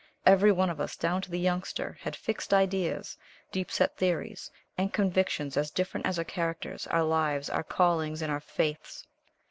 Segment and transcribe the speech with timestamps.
[0.25, 3.19] Every one of us, down to the Youngster, had fixed ideas,
[3.51, 8.31] deep set theories, and convictions as different as our characters, our lives, our callings, and
[8.31, 9.05] our faiths.